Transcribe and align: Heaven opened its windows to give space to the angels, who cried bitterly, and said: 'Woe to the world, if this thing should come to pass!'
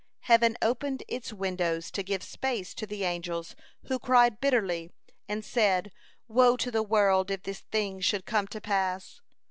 Heaven 0.21 0.57
opened 0.63 1.03
its 1.07 1.31
windows 1.31 1.91
to 1.91 2.01
give 2.01 2.23
space 2.23 2.73
to 2.73 2.87
the 2.87 3.03
angels, 3.03 3.55
who 3.83 3.99
cried 3.99 4.39
bitterly, 4.41 4.89
and 5.29 5.45
said: 5.45 5.91
'Woe 6.27 6.57
to 6.57 6.71
the 6.71 6.81
world, 6.81 7.29
if 7.29 7.43
this 7.43 7.59
thing 7.59 7.99
should 8.01 8.25
come 8.25 8.47
to 8.47 8.59
pass!' 8.59 9.21